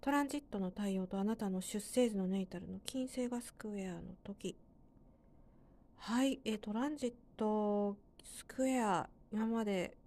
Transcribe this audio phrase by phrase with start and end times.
[0.00, 4.56] トランジットの太陽とあなたの出生時のネイタルの金星がスクエアの時
[5.98, 9.98] はい、えトランジットスクエア今まで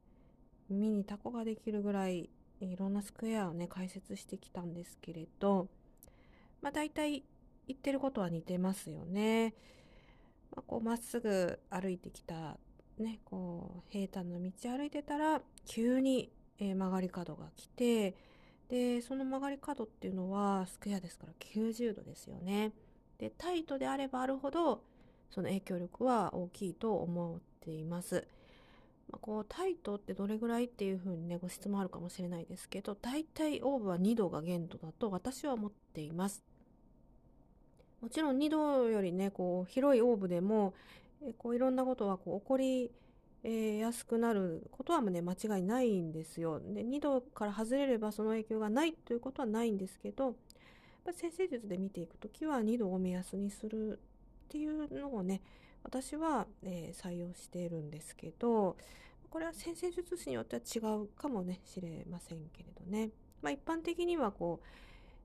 [0.67, 5.67] 見にタコができるぐらいいろんなスクエアをね解説してきたんですけれど
[6.63, 7.23] まあ大体
[7.67, 9.53] 言ってることは似てますよね。
[10.55, 12.57] まあ、こうまっすぐ歩いてきた
[12.97, 18.15] ねこう平坦な道歩いてたら急に、え、曲がり角が来て
[18.69, 22.71] でその曲がり角っていうのはスクエアですから90度ですよね。
[23.17, 24.83] でタイトであればあるほど
[25.29, 28.27] その影響力は大きいと思っています。
[29.11, 36.43] まあ、こうタイトってどれぐらいっていうふうにねご質問あるかもしれないですけど大体オーブは2度が限度だと私は思っています。
[38.01, 40.73] もちろん2度よりねこう広いオーブでも
[41.37, 42.91] こういろんなことはこう起こり、
[43.43, 46.59] えー、やすくなることはね間違いないんですよ。
[46.59, 50.35] で2度から外れればその影響がないということはないんですけど
[51.11, 53.97] 先生術で見ていく時は2度を目安にするっ
[54.47, 55.41] ていうのをね
[55.83, 58.77] 私は、えー、採用しているんですけど
[59.29, 63.09] これは先生術師によっては違うかもねしれませんけれどね、
[63.41, 64.61] まあ、一般的にはこ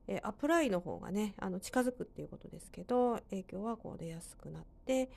[0.07, 5.09] う、えー、アプライの方がねあの近づくっていうことですけど影響はこう出やすくなって、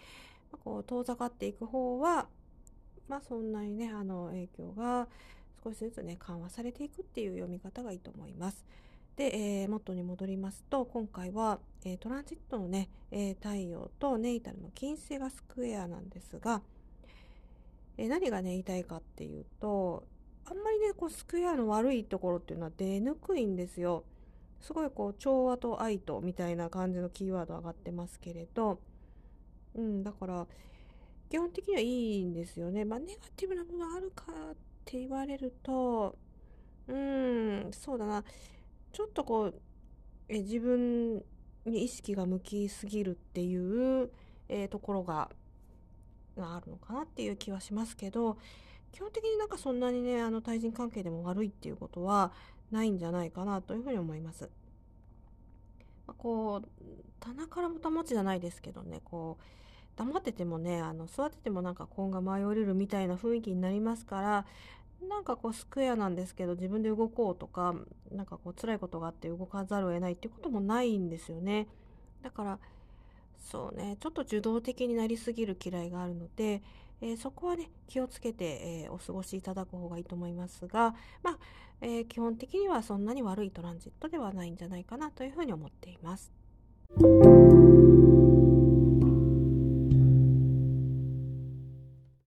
[0.52, 2.28] まあ、こう遠ざかっていく方は
[3.08, 5.08] まあそんなにねあの影響が
[5.64, 8.64] 少しずつね緩和されていくっていう読み方がいいと思います。
[9.16, 16.62] で、えー、元に戻りますと今回は、えー、トランジットのね、えー、太陽とネイタルの金星がスクエアなんですが、
[17.98, 20.04] え何がね言いたいかっていうと
[20.46, 24.04] あんまりねこうスクエアの悪いところっていうのは出にくいんですよ。
[24.60, 28.78] すごいこう調和と愛とみたいな感じのキーワード上がってますけれど、
[29.74, 30.46] うん、だから
[31.32, 32.84] 基本的にはいいんですよね。
[32.84, 36.14] まあネガティブな部分あるかって言われると、
[36.86, 38.22] うん、そうだな。
[38.92, 39.54] ちょっとこう、
[40.28, 41.24] え自分
[41.64, 44.10] に意識が向きすぎるっていう、
[44.50, 45.30] えー、ところが
[46.36, 48.36] があるのかなっていう気はしますけど
[48.92, 52.32] 基本的になんかそんなにねあの対人関係でも悪いっていうことは
[52.70, 54.50] ないんじゃないかなというふうに思います。
[56.06, 56.68] まあ、こう
[57.20, 59.44] 棚からぼたもちじゃないですけどねこう
[59.96, 64.46] 黙っててもねあの座っててもなんか根が舞い降りるみたいな雰囲気になりますから
[65.08, 67.74] なんかこうスクエアなんですけど自分で動こうとか
[68.10, 71.66] なんかこう辛いことがあって動かざるを得ないっていうこともないんですよね
[72.22, 72.58] だから
[73.38, 76.62] そうねちょっと受動的になりすぎる嫌いがあるので、
[77.00, 78.44] えー、そこはね気をつけて、
[78.84, 81.38] えー、お過ごしいただく方がいいと思いますがまあ、
[81.80, 86.41] えー、基本的にはそんなに悪いトランジットではないんじゃないかなというふうに思っています。